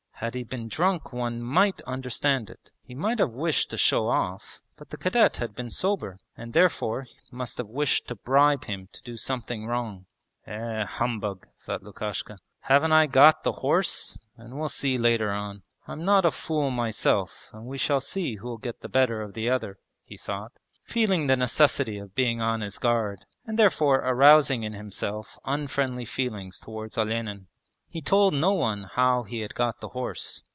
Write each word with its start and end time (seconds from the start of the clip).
Had 0.21 0.35
he 0.35 0.43
been 0.43 0.67
drunk 0.67 1.11
one 1.11 1.41
might 1.41 1.81
understand 1.87 2.51
it! 2.51 2.69
He 2.83 2.93
might 2.93 3.17
have 3.17 3.31
wished 3.31 3.71
to 3.71 3.75
show 3.77 4.07
off. 4.07 4.61
But 4.77 4.91
the 4.91 4.97
cadet 4.97 5.37
had 5.37 5.55
been 5.55 5.71
sober, 5.71 6.19
and 6.37 6.53
therefore 6.53 7.07
must 7.31 7.57
have 7.57 7.65
wished 7.65 8.07
to 8.07 8.13
bribe 8.13 8.65
him 8.65 8.87
to 8.91 9.01
do 9.01 9.17
something 9.17 9.65
wrong. 9.65 10.05
'Eh, 10.45 10.85
humbug!' 10.85 11.47
thought 11.61 11.81
Lukashka. 11.81 12.37
'Haven't 12.59 12.91
I 12.91 13.07
got 13.07 13.41
the 13.41 13.51
horse 13.63 14.15
and 14.37 14.59
we'll 14.59 14.69
see 14.69 14.95
later 14.99 15.31
on. 15.31 15.63
I'm 15.87 16.05
not 16.05 16.23
a 16.23 16.29
fool 16.29 16.69
myself 16.69 17.49
and 17.51 17.65
we 17.65 17.79
shall 17.79 17.99
see 17.99 18.35
who'll 18.35 18.59
get 18.59 18.81
the 18.81 18.89
better 18.89 19.23
of 19.23 19.33
the 19.33 19.49
other,' 19.49 19.79
he 20.03 20.17
thought, 20.17 20.51
feeling 20.83 21.25
the 21.25 21.35
necessity 21.35 21.97
of 21.97 22.13
being 22.13 22.39
on 22.41 22.61
his 22.61 22.77
guard, 22.77 23.25
and 23.47 23.57
therefore 23.57 24.01
arousing 24.07 24.61
in 24.61 24.73
himself 24.73 25.39
unfriendly 25.45 26.05
feelings 26.05 26.59
towards 26.59 26.95
Olenin. 26.95 27.47
He 27.93 28.01
told 28.01 28.33
no 28.33 28.53
one 28.53 28.83
how 28.85 29.23
he 29.23 29.41
had 29.41 29.53
got 29.53 29.81
the 29.81 29.89
horse. 29.89 30.43